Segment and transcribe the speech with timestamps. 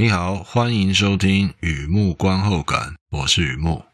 [0.00, 3.84] 你好，欢迎收听雨木观后感，我是雨木。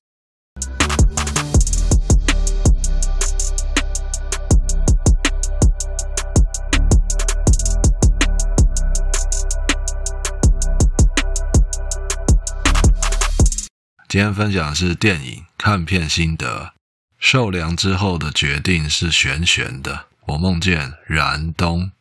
[14.07, 16.75] 今天分享的是电影看片心得。
[17.19, 20.09] 受凉之后的决定是玄玄的。
[20.27, 21.93] 我梦见燃冬，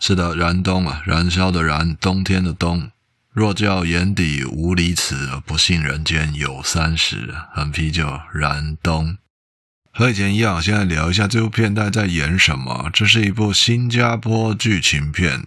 [0.00, 2.90] 是的，燃冬啊，燃烧的燃，冬天的冬。
[3.32, 7.34] 若叫眼底无离词，不信人间有三十。
[7.54, 9.16] 喝啤酒，燃冬。
[9.90, 12.90] 和以前一样，现在聊一下这部片大在演什么。
[12.92, 15.46] 这是一部新加坡剧情片，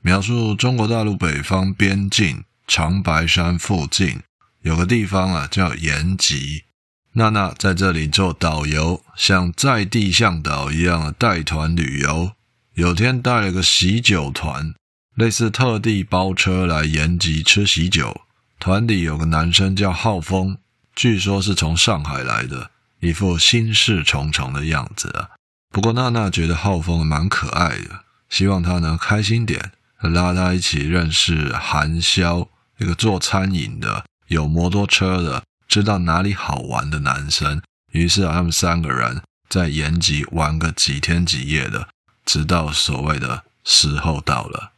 [0.00, 4.22] 描述中国大陆北方边境长白山附近。
[4.62, 6.64] 有个地方啊，叫延吉。
[7.12, 12.32] 娜娜在这里做导游，像在地向导一样带团旅游。
[12.74, 14.74] 有天带了个喜酒团，
[15.16, 18.20] 类似特地包车来延吉吃喜酒。
[18.58, 20.58] 团里有个男生叫浩峰，
[20.94, 25.30] 据说是从上海来的，一副心事重重的样子啊。
[25.70, 34.04] 不过娜娜觉得浩峰蛮可爱的，希望他能开心点，拉他一起认识韩潇，一个做餐饮的。
[34.28, 41.88] 有摩托车的，知道哪里好玩的男生，于是，他们三个人在延吉玩个几天几夜的，
[42.24, 44.72] 直到所谓的时候到了。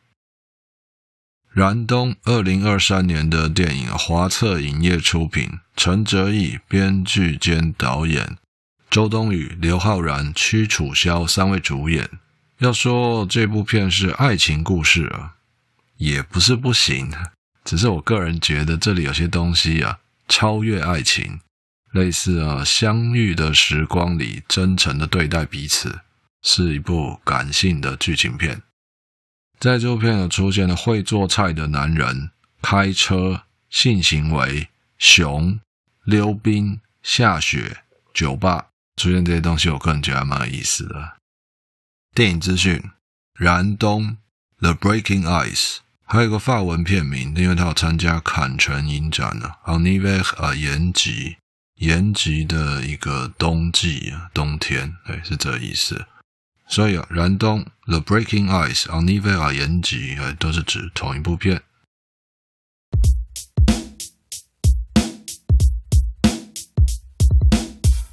[1.50, 8.36] 燃冬，二零二三年的电影，华策影业出品，陈哲艺编剧兼导演，
[8.91, 12.08] 周冬雨、刘昊然、屈楚萧三位主演。
[12.58, 15.34] 要说这部片是爱情故事啊，
[15.96, 17.10] 也不是不行。
[17.64, 21.41] 只是我个人觉得这里有些东西啊，超越爱情，
[21.92, 26.00] 类似啊相遇的时光里真诚的对待彼此，
[26.42, 28.62] 是一部感性的剧情片。
[29.61, 32.31] 在这部片里出现了会做菜的男人、
[32.62, 34.69] 开车、性行为、
[34.99, 35.59] 熊、
[36.05, 37.78] 溜冰、下雪、
[38.15, 38.66] 酒吧，
[38.97, 41.19] 出现这些东西，我个人觉得还蛮有意思的。
[42.15, 42.82] 电影资讯：
[43.34, 44.16] 燃冬
[44.60, 45.78] ，The Breaking Ice。
[46.11, 49.53] 还有一个法文片名，因为他有参加坎城影展呢。
[49.66, 51.37] En hiver à 延吉，
[51.75, 56.06] 延吉的一个冬季啊，冬天，对，是这意思。
[56.69, 61.62] 所以啊，燃冬，The Breaking Ice，En hiver à 延吉，哎，都是指同一部片。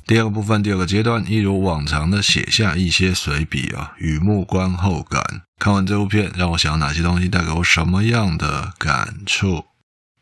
[0.08, 5.22] 第二个部分，第二个阶段，一如往常的写下一些随笔啊，雨木观后感。
[5.60, 9.66] 看完这部片，让我想到哪些东西带给我什么样的感触？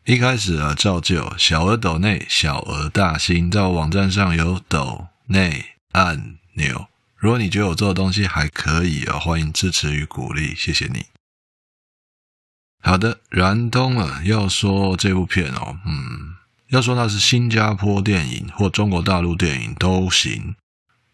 [0.06, 6.88] 一开始啊，照旧，小额抖内，小额大新，在我网站上有抖内按钮。
[7.24, 11.06] 如果你觉得我做的东西还可以啊，欢迎支持与鼓励，谢谢你。
[12.82, 16.34] 好的，燃冬啊，要说这部片哦，嗯。
[16.68, 20.54] 要说它是新加坡电影或中国大陆电影都行。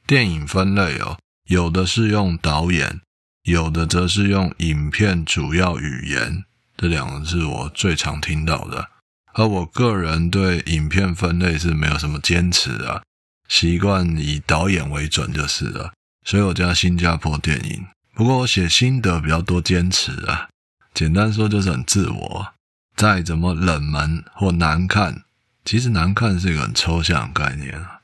[0.04, 3.00] 电影分类哦，有的是用导演，
[3.44, 6.42] 有的则是用影片主要语言。
[6.76, 8.88] 这两个是我最常听到的。
[9.34, 13.00] 而我个人对影片分类是没有什么坚持啊，
[13.48, 15.92] 习惯以导演为准就是了。
[16.30, 17.84] 所以我叫新加坡电影。
[18.14, 20.48] 不过我写心得比较多坚持啊，
[20.94, 22.46] 简单说就是很自我。
[22.94, 25.24] 再怎么冷门或难看。
[25.64, 27.98] 其实难看是一个很抽象的概念啊，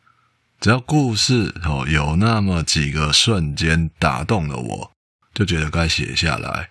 [0.58, 4.90] 只要故事哦有那么几个瞬间打动了我，
[5.32, 6.70] 就觉得该写下来。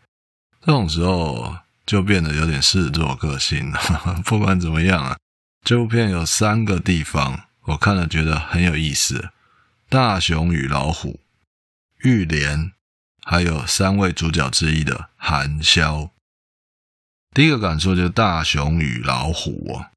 [0.60, 1.56] 这种时候
[1.86, 3.80] 就变得有点狮子座个性了。
[4.28, 5.18] 不管怎么样啊，
[5.64, 9.30] 这部片有三个地方我看了觉得很有意思：
[9.88, 11.22] 大熊与老虎、
[12.04, 12.72] 玉莲，
[13.24, 16.12] 还有三位主角之一的韩萧。
[17.34, 19.88] 第一个感受就是大熊与老虎哦。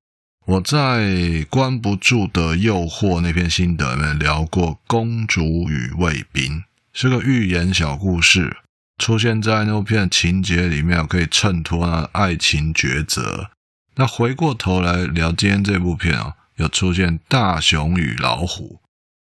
[0.47, 1.03] 我在
[1.47, 6.61] 《关不住的诱惑》那篇心得里面聊过《公主与卫兵》，
[6.95, 8.56] 是个寓言小故事，
[8.97, 13.51] 出现在那部片情节里面，可以衬托那爱情抉择。
[13.97, 18.81] 那回过头来聊今天这部片啊，有出现大熊与老虎，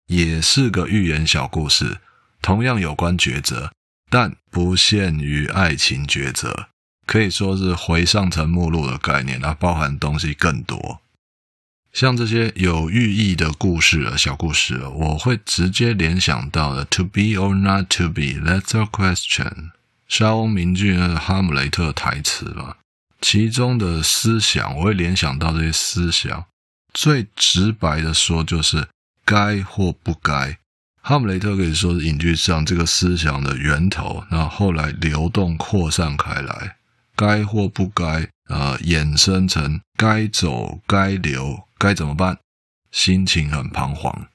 [0.07, 1.99] 也是个寓言小故事，
[2.43, 3.73] 同样有关抉择，
[4.09, 6.69] 但不限于爱情抉择，
[7.07, 11.01] 可以说是回上层目录的概念，它包含东西更多。
[11.93, 19.71] 像这些有寓意的故事啊，小故事，我会直接联想到的 “to be or not to be, that's a question”，
[20.07, 22.77] 莎翁名句那个哈姆雷特台词吧。
[23.21, 26.45] 其中的思想，我会联想到这些思想。
[26.95, 28.89] 最直白的说，就是
[29.25, 30.60] 该或不该。
[31.11, 36.77] 哈姆雷特可以说是影剧上这个思想的源头，那后来流动扩散开来。
[37.17, 42.39] 该或不该，呃衍生成该走该留该怎么办，
[42.93, 44.29] 心情很彷徨。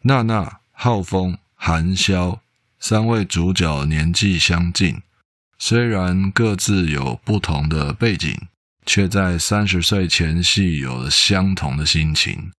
[0.00, 2.38] 娜娜、浩峰、韩潇
[2.80, 5.02] 三位主角年纪相近，
[5.58, 8.34] 虽然各自有不同的背景，
[8.86, 12.50] 却在三十岁前夕有了相同的心情。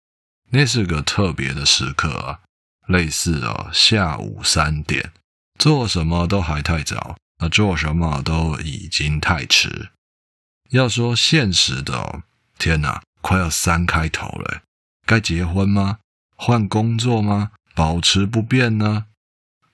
[0.50, 2.40] 那是个特别的时刻啊，
[2.88, 5.12] 类似哦，下午三点，
[5.58, 9.90] 做什么都还太早，那做什么都已经太迟。
[10.70, 12.22] 要说现实的哦，
[12.58, 14.62] 天哪，快要三开头了，
[15.06, 15.98] 该结婚吗？
[16.36, 17.52] 换工作吗？
[17.74, 19.06] 保持不变呢？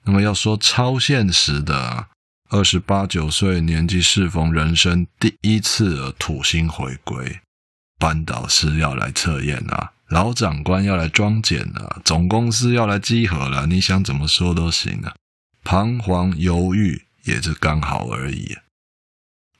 [0.04, 2.08] 那么要说超现实的，
[2.50, 7.40] 二十八九岁年纪适逢人生第一次的土星回归，
[7.98, 15.14] 班导师要来测验啊，老长官要来装检了，总公司要来稽核了，你想怎么说都行啊。
[15.64, 18.56] 彷徨犹豫也是刚好而已。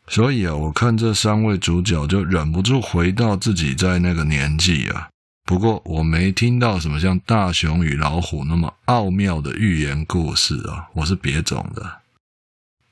[0.07, 5.09] 所以啊，我看这三位主角就忍不住回到自己在那个年纪啊。
[5.47, 12.01] 不过我没听到什么像大熊与老虎那么奥妙的寓言故事啊，我是别种的。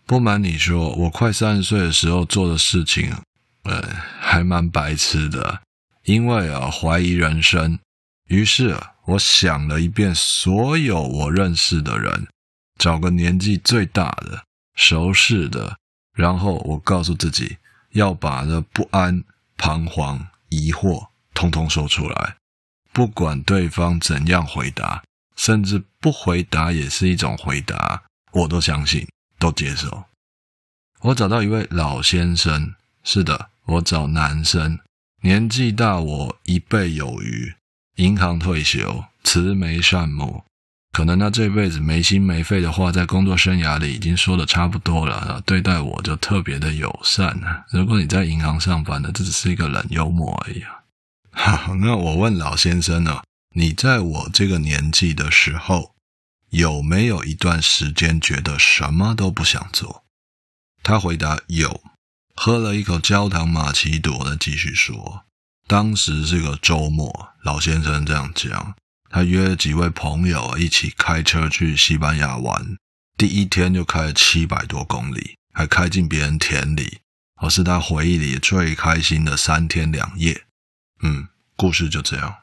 [0.06, 3.12] 不瞒你说，我快三十岁的时候做的事情，
[3.64, 3.82] 呃，
[4.20, 5.60] 还蛮白痴的。
[6.04, 7.78] 因为啊，怀疑人生，
[8.28, 12.26] 于是，我想了一遍所有我认识的人，
[12.78, 14.44] 找个年纪最大的、
[14.74, 15.76] 熟识的，
[16.14, 17.58] 然后我告诉自己
[17.90, 19.22] 要把这不安、
[19.56, 22.36] 彷徨、疑惑通通说出来。
[22.92, 25.02] 不管对方怎样回答，
[25.36, 28.02] 甚至不回答也是一种回答，
[28.32, 29.06] 我都相信，
[29.38, 30.04] 都接受。
[31.00, 34.78] 我找到一位老先生，是的，我找男生，
[35.24, 37.54] 年纪大我一倍有余，
[37.94, 40.42] 银行退休，慈眉善目，
[40.90, 47.40] 可能他这辈子没心没肺的话，在工作生涯里已经说的差不多了，对待我就特别的友善。
[47.70, 50.82] 如果你在银行上班的，这只是一个冷幽默而已啊。
[51.30, 53.22] 好， 那我问老先生呢？
[53.54, 55.94] 你在我这个年纪的时候，
[56.50, 60.02] 有没有一段时间觉得什么都不想做？
[60.82, 61.80] 他回答有。
[62.34, 65.24] 喝了一口焦糖玛奇朵，他继续说：
[65.66, 68.74] 当时是个周末，老先生这样讲。
[69.08, 72.78] 他约了几位朋友一起开车去西班牙玩，
[73.18, 77.00] 第一天就开了七百多公里，还开进别人田里，
[77.36, 80.44] 而是他回忆里最开心的三天两夜。
[81.02, 82.36] 嗯，故事就这样。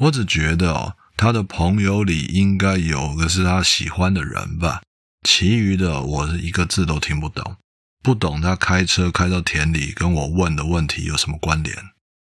[0.00, 4.80] 我只觉得哦，他的朋友里应该有个是他喜欢的人吧，
[5.28, 7.56] 其余的我是一个字都听不懂，
[8.02, 11.76] 不懂他开车开到田里跟我问的问题有什么关联。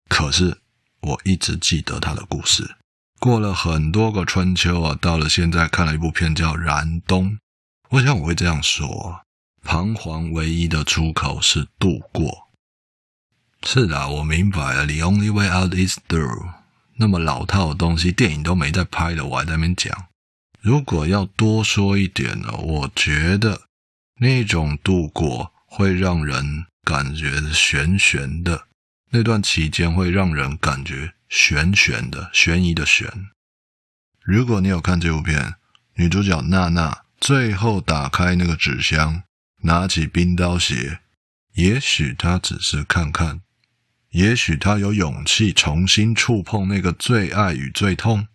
[0.08, 0.62] 可是
[1.02, 2.76] 我一直记得他的故事。
[3.20, 7.32] 过了很多个春秋啊，到了现在看了一部片叫《燃冬》，
[7.90, 9.22] 我想我会这样说：
[9.64, 12.48] 彷徨唯一的出口是度过。
[13.66, 14.86] 是的，我明白了。
[14.86, 16.54] The only way out is through。
[16.98, 20.06] 那么老套的东西，电影都没在拍的，我还在那边讲。
[20.62, 23.64] 如果要多说一点呢，我觉得
[24.20, 28.68] 那种度过会让人感觉悬悬的，
[29.10, 33.28] 那段期间会让人感觉悬悬的，悬疑的悬。
[34.24, 35.56] 如果你有看这部片，
[35.96, 39.24] 女主角娜娜最后打开那个纸箱，
[39.64, 41.02] 拿起冰刀鞋，
[41.56, 43.42] 也许她只是看看。
[44.12, 48.30] 也许她有勇气重新触碰那个最爱与最痛，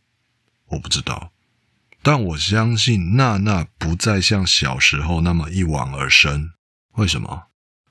[0.66, 1.32] 我不知道，
[2.02, 6.50] 但我相信娜娜不再像小时候那么一往而深。
[7.00, 7.44] 为什么？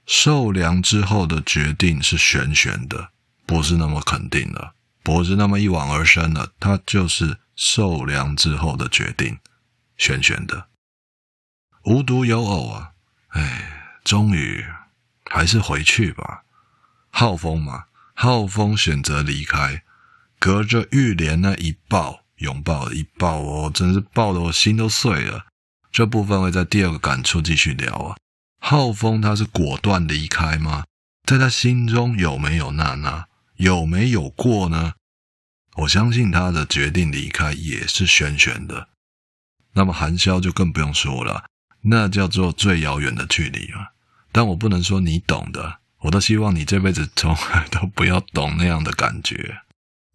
[0.05, 3.09] 受凉之后的决定是悬悬的，
[3.47, 9.39] 不是那么肯定的，不是那么一往而深的，它就是受凉之后的决定，
[9.97, 10.67] 悬悬的。
[11.85, 12.91] 无独有偶啊，
[13.29, 14.63] 哎，终于
[15.25, 16.43] 还是回去吧。
[17.09, 19.83] 浩峰嘛，浩峰选择离开，
[20.37, 25.47] 隔着浴帘那一抱，拥抱一抱哦，真是抱得我心都碎了。
[25.91, 28.15] 这部分会在第二个感触继续聊啊。
[28.59, 30.85] 浩峰他是果断离开吗？
[31.25, 33.27] 在他心中有没有娜娜？
[33.55, 34.93] 有没有过呢？
[35.77, 38.89] 我相信他的决定离开也是悬悬的。
[39.73, 41.45] 那么韩萧就更不用说了，
[41.81, 43.89] 那叫做最遥远的距离啊。
[44.31, 45.79] 但我不能说你懂的。
[46.03, 49.63] 我都希望你这辈子从来都不要懂那样的感觉，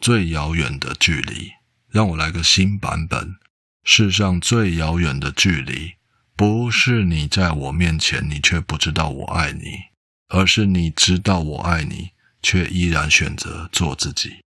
[0.00, 1.52] 最遥远的距离。
[1.90, 3.36] 让我来个新版本。
[3.84, 5.94] 世上最遥远的距离，
[6.36, 9.84] 不是你在我面前，你却不知道我爱你，
[10.28, 12.10] 而是你知道我爱你，
[12.42, 14.42] 却依然选择做自己，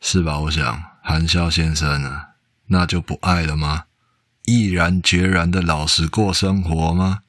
[0.00, 0.40] 是吧？
[0.40, 2.30] 我想，韩笑先生啊，
[2.66, 3.84] 那就不爱了吗？
[4.44, 7.20] 毅然决然的老实过生活吗？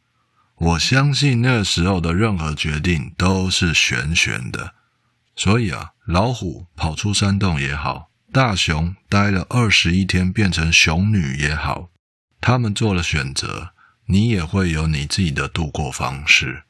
[0.55, 4.73] 我相信那时候的任何决定都是玄玄的。
[5.35, 11.89] 所以啊，老虎跑出山洞也好，大熊待了二十一天变成熊女也好，
[12.41, 13.73] 他们做了选择，
[14.05, 16.63] 你也会有你自己的度过方式。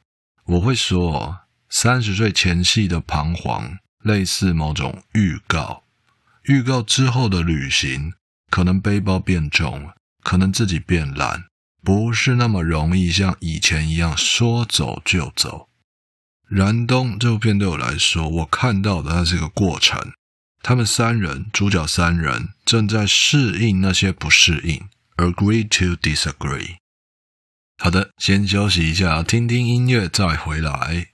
[0.46, 5.84] 我会说，三十岁前夕的彷徨，类似某种预告。
[6.44, 8.14] 预告之后的旅行，
[8.50, 9.90] 可能背包变重，
[10.22, 11.44] 可能自己变懒，
[11.82, 15.68] 不是那么容易像以前一样说走就走。
[16.48, 20.12] 燃冬这部片对我来说，我看到的它是一个过程。
[20.62, 24.88] 他们三人，主角三人正在适应那些不适应
[25.20, 26.76] ，agree to disagree。
[27.78, 31.09] 好的，先休息一下，听听音乐，再回来。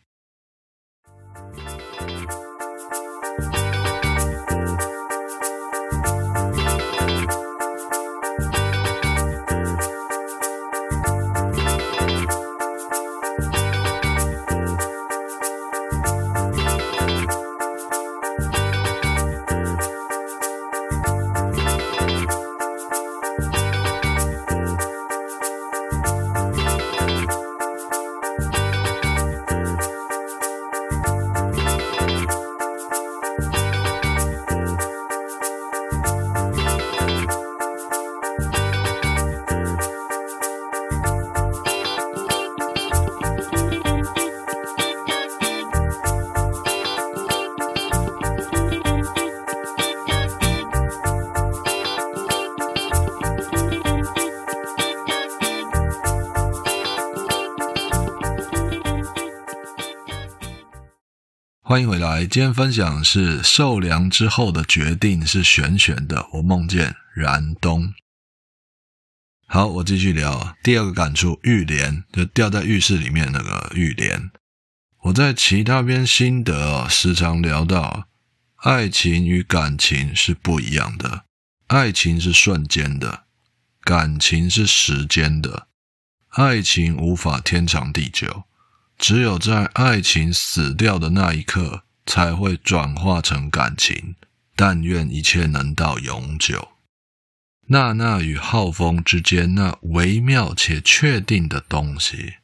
[61.77, 66.27] 欢迎回来，今天分享是受凉之后的决定是玄玄的。
[66.33, 67.93] 我梦见燃冬。
[69.47, 74.31] 好，我继续聊第二个感触：浴帘，就掉在浴室里面那个浴帘。
[75.03, 78.09] 我在其他篇心得，时常聊到，
[78.63, 81.27] 爱情与感情是不一样的，
[81.67, 83.25] 爱情是瞬间的，
[83.83, 85.69] 感情是时间的，
[86.31, 88.45] 爱情无法天长地久。
[88.99, 94.17] 只有在爱情死掉的那一刻，才会转化成感情。
[94.59, 96.69] 但愿一切能到永久。
[97.69, 102.37] 娜娜与浩峰之间那微妙且确定的东西，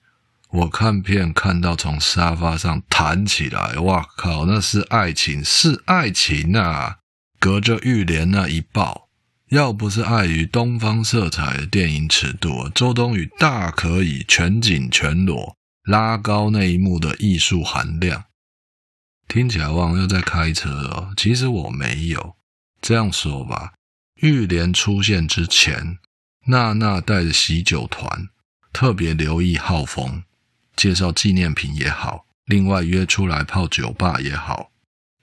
[0.50, 6.98] 我看片看到从沙发上弹起来，哇靠，那是爱情，是爱情啊！
[7.38, 9.08] 隔着浴帘那一抱，
[9.48, 15.56] 要不是碍于东方色彩的电影尺度，周冬雨大可以全景全裸。
[15.84, 18.24] 拉高那一幕的艺术含量，
[19.26, 21.12] 听起来我好像又在开车哦。
[21.16, 22.36] 其实我没有
[22.80, 23.72] 这样说吧。
[24.16, 25.98] 浴帘出现之前，
[26.46, 28.28] 娜娜带着喜酒团，
[28.72, 30.22] 特别留意浩峰，
[30.76, 34.70] 介绍纪念品也好，另外约出来泡酒吧也好，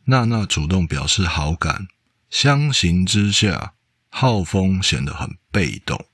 [0.05, 1.87] 娜娜主动表示好感，
[2.29, 3.75] 相形之下，
[4.09, 6.08] 浩峰显得很被动。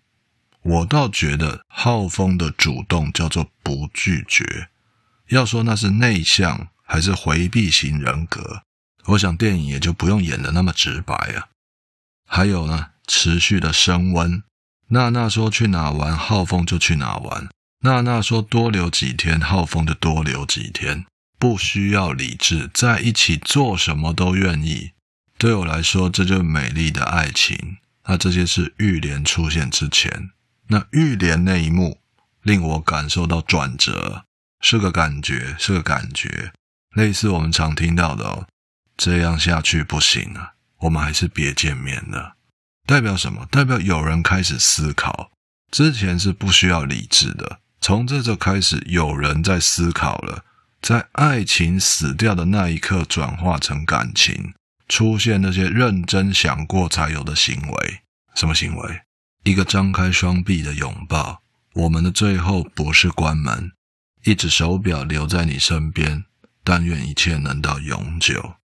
[0.65, 4.69] 我倒觉得浩峰的主动叫做不拒绝。
[5.29, 8.63] 要说那是内向还是回避型人格，
[9.05, 11.49] 我想电影也就不用演得那么直白啊。
[12.27, 14.41] 还有呢，持续的升温。
[14.87, 17.47] 娜娜说去哪玩，浩峰就去哪玩；
[17.81, 21.05] 娜娜说多留几天，浩峰就多留几天。
[21.37, 24.91] 不需要理智，在一起做什么都愿意。
[25.37, 27.77] 对我来说，这就是美丽的爱情。
[28.07, 30.31] 那这些是浴帘出现之前。
[30.67, 31.99] 那玉莲那一幕
[32.41, 34.25] 令我感受到转折，
[34.61, 36.51] 是个感觉，是个感觉，
[36.95, 38.47] 类似我们常听到的哦，
[38.97, 42.35] 这样下去不行了，我们还是别见面了。
[42.87, 43.47] 代表什么？
[43.51, 45.31] 代表有人开始思考，
[45.71, 50.45] 之前是不需要理智的，从这就开始有人在思考了，
[50.81, 54.53] 在爱情死掉的那一刻转化成感情，
[54.87, 58.01] 出现那些认真想过才有的行为，
[58.35, 59.01] 什么行为？
[59.45, 63.71] 一个张开双臂的拥抱，我们的最后不是关门，
[64.23, 66.25] 一只手表留在你身边，
[66.63, 68.55] 但愿一切能到永久。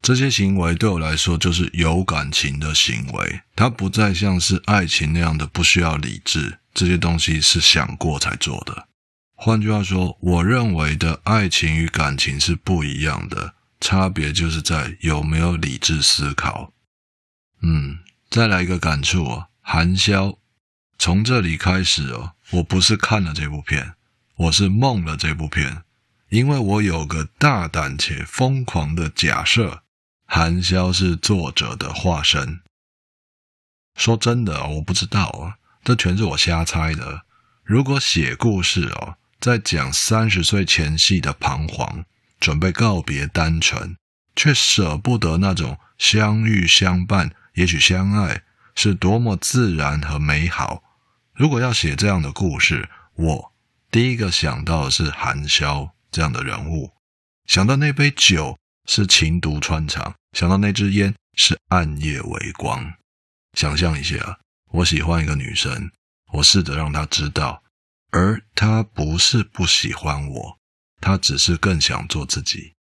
[0.00, 8.86] 这些行为对我来说就是有感情的行为，它不再像是爱情那样的不需要理智，这些东西是想过才做的。
[9.34, 16.72] 换句话说，我认为的爱情与感情是不一样的，差别就是在有没有理智思考。
[17.62, 17.98] 嗯，
[18.30, 19.48] 再来一个感触啊。
[19.66, 20.38] 寒宵，
[20.98, 23.94] 从这里开始哦，我不是看了这部片，
[24.36, 25.82] 我是梦了这部片，
[26.28, 29.82] 因为我有个大胆且疯狂的假设，
[30.26, 32.60] 寒宵是作者的化身。
[33.96, 37.22] 说真的，我不知道啊，这全是我瞎猜的。
[37.64, 42.04] 如果写故事哦，在讲三十岁前夕的彷徨，
[42.38, 43.96] 准备告别单纯，
[44.36, 48.42] 却舍不得那种相遇相伴，也许相爱
[48.74, 50.82] 是多么自然和美好。
[51.32, 53.52] 如果要写这样的故事，我
[53.90, 56.92] 第一个想到的是韩萧这样的人物，
[57.46, 62.94] 想到那杯酒是情毒穿肠，想到那支烟是暗夜微光。
[63.54, 64.38] 想象一下，
[64.70, 65.90] 我喜欢一个女生，
[66.32, 67.62] 我试着让她知道。
[68.10, 70.58] 而她不是不喜欢我，
[71.00, 72.74] 她只是更想做自己。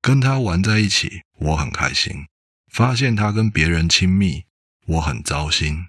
[0.00, 2.26] 跟她玩在一起，我很开心。
[2.72, 4.44] 发现她跟别人亲密，
[4.86, 5.86] 我很糟心。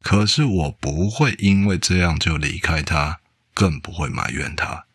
[0.00, 3.20] 可是我不会因为这样就离开他，
[3.52, 4.86] 更不会埋怨他。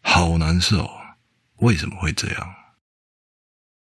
[0.00, 0.90] 好难受，
[1.56, 2.54] 为什么会这样？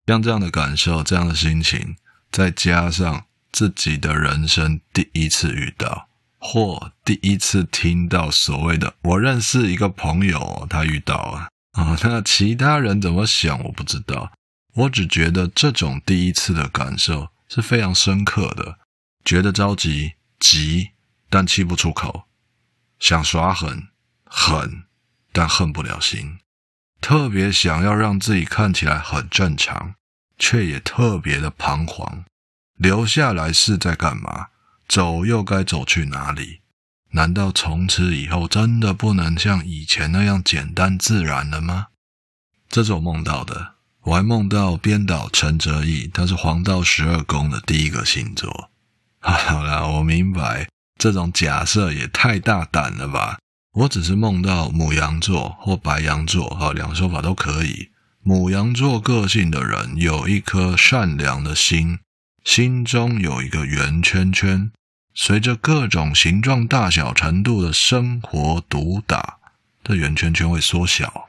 [0.06, 1.96] 像这样的感受，这样的心情，
[2.30, 6.08] 再加上自己的人生第一次遇到。
[6.40, 14.32] 或第一次听到所谓的“我认识一个朋友，他遇到啊啊”，那其他人怎么想我不知道，
[14.74, 18.78] 我只觉得这种第一次的感受是非常深刻的，
[19.28, 20.92] 觉得着急，急
[21.28, 22.24] 但气不出口，
[22.98, 23.88] 想耍狠，
[24.24, 24.84] 狠
[25.34, 26.38] 但恨不了心，
[27.02, 29.96] 特别想要让自己看起来很正常，
[30.38, 32.24] 却也特别的彷徨，
[32.78, 34.46] 留下来是在干嘛？
[34.88, 36.62] 走又该走去哪里？
[37.10, 41.88] 难道从此以后真的不能像以前那样简单自然了吗？
[42.70, 48.70] 这是我梦到的，我还梦到编导陈哲艺，他是黄道十二宫的第一个星座。
[49.22, 53.38] 好啦，我明白这种假设也太大胆了吧？
[53.72, 57.90] 我只是梦到母羊座或白羊座，哈，两个说法都可以。
[58.22, 61.98] 母羊座个性的人有一颗善良的心，
[62.44, 64.70] 心中有一个圆圈圈。
[65.14, 69.38] 随着各种形状、大小、程度的生活毒打，
[69.82, 71.28] 这圆圈圈会缩小。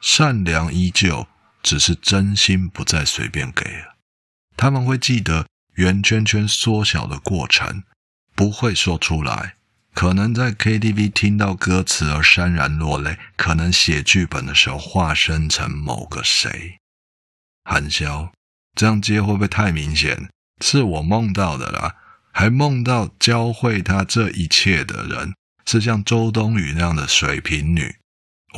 [0.00, 1.28] 善良依旧，
[1.62, 3.96] 只是真心不再随便给了。
[4.56, 5.46] 他们会记得
[5.80, 7.84] 圆圈圈缩小的过程，
[8.34, 9.54] 不会说出来。
[9.94, 16.76] 可能在 KTV 听到歌词而潸然落泪，可能写剧本的时候化身成某个谁。
[17.64, 18.28] 韩潇，
[18.74, 20.28] 这样接会不会太明显？
[20.60, 21.94] 是我梦到的啦。
[22.30, 25.32] 还梦到教会他这一切的人
[25.64, 27.96] 是像周冬雨那样的水瓶女，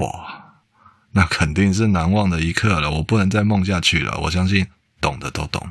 [0.01, 0.63] 哇，
[1.13, 2.91] 那肯定是难忘的一刻了。
[2.91, 4.19] 我不能再梦下去了。
[4.23, 4.67] 我相信
[5.01, 5.71] 懂的都懂。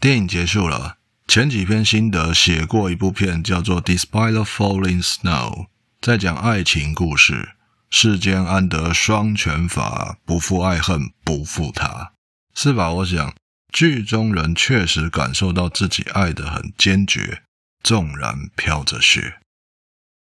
[0.00, 0.96] 电影结束了，
[1.28, 5.52] 前几篇心得写过一部片叫做《Despite the Falling Snow》，
[6.00, 7.50] 在讲爱情故事。
[7.90, 12.12] 世间安得双全法，不负爱恨不负他，
[12.54, 12.90] 是吧？
[12.92, 13.34] 我想。
[13.72, 17.42] 剧中人确实感受到自己爱得很坚决，
[17.82, 19.40] 纵然飘着雪。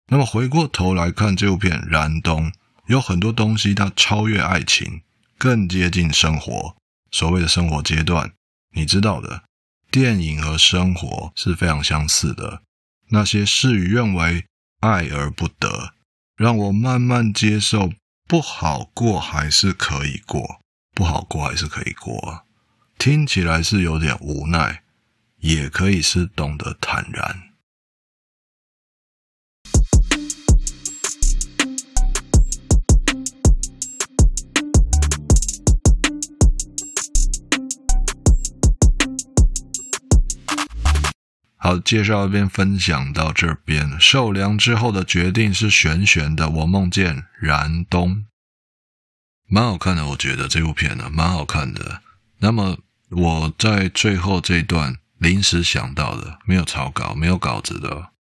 [0.10, 2.52] 那么回过头来看这部片《燃冬》，
[2.88, 5.02] 有很多东西它超越爱情，
[5.38, 6.76] 更接近生活。
[7.10, 8.34] 所谓的生活阶段，
[8.76, 9.44] 你知道的，
[9.92, 12.64] 电影和生活是非常相似的。
[13.10, 14.46] 那些事与愿违、
[14.80, 15.94] 爱而不得，
[16.38, 17.92] 让我慢慢接受，
[18.26, 20.62] 不好过还是可以过，
[20.96, 22.46] 不好过还是可以过。
[22.98, 24.84] 听起来是有点无奈，
[25.40, 27.51] 也可以是懂得坦然。
[41.72, 44.00] 好，介绍边分享到这边。
[44.00, 46.50] 受凉之后的决定是玄玄的。
[46.50, 48.26] 我梦见燃冬，
[49.48, 52.02] 蛮好看的，我觉得这部片呢蛮好看的。
[52.40, 52.78] 那么。
[53.14, 58.12] 我在最后这一段临时想到的，没有草稿，没有稿子的。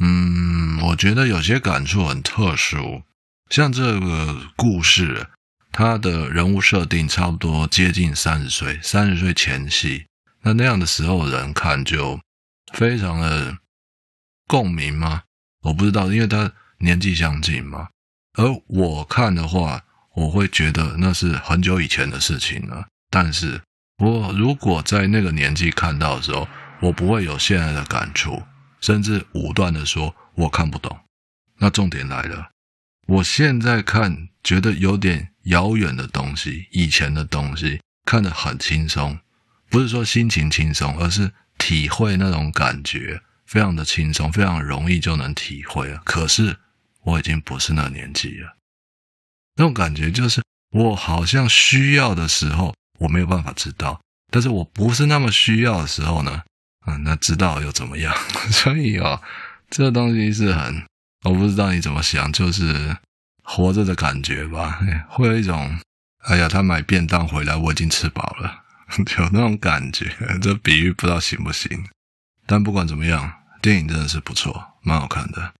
[0.00, 3.04] 嗯，我觉得有些感触很特殊，
[3.50, 5.28] 像这个故事，
[5.70, 10.06] 它的人物设定差不多接近三十岁，三十岁前夕，
[10.42, 12.18] 那那样的时候人看就
[12.72, 13.58] 非常的
[14.46, 15.22] 共鸣吗？
[15.62, 17.88] 我不知道，因为他年纪相近嘛。
[18.38, 23.60] 而我看的话，我会觉得那是很久以前的事情了，但是。
[23.98, 26.48] 我如果在那个年纪看到的时候，
[26.80, 28.42] 我不会有现在的感触，
[28.80, 30.98] 甚至武断的说我看不懂。
[31.58, 32.50] 那重点来了，
[33.06, 39.16] 我现在看觉得有点遥远的东西，以前的东西看得很轻松，
[39.72, 46.02] 不是说心情轻松，而是体会那种感觉非常的轻松，非常容易就能体会了。
[46.04, 46.58] 可是
[47.02, 48.56] 我已经不是那年纪了，
[49.56, 52.74] 那种感觉就是我好像需要的时候。
[52.98, 56.42] 我没有办法知道，但是我不是那么需要的时候呢，
[56.86, 58.14] 嗯，那知道又怎么样？
[58.52, 59.22] 所以啊、哦，
[59.68, 60.84] 这东西是很
[61.24, 62.96] 我不知道你怎么想，就是
[63.42, 65.80] 活着的感觉吧，会有一种，
[66.26, 68.61] 哎呀，他买便当回来，我已经吃饱了，
[69.18, 70.14] 有那种感觉。
[70.40, 71.86] 这比喻不知道行不行？
[72.46, 75.54] 但不管怎么样，电影真的是不错，蛮好看的。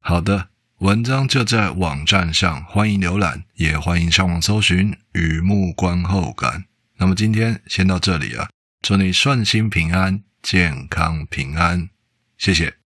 [0.00, 6.60] 好的，文章就在网站上，欢迎浏览，也欢迎上网搜寻《雨幕观后感》。
[6.98, 8.48] 那么今天先到这里啊，
[8.82, 11.90] 祝你顺心平安，健康平安，
[12.38, 12.85] 谢谢。